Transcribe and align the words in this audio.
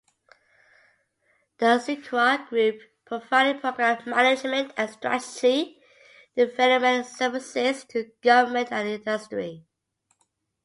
The 1.59 1.77
Sequoia 1.77 2.47
Group 2.49 2.81
provided 3.05 3.61
program 3.61 4.01
management 4.09 4.73
and 4.75 4.89
strategy 4.89 5.79
development 6.35 7.05
services 7.05 7.83
to 7.89 8.09
government 8.23 8.71
and 8.71 8.87
industry. 8.89 9.63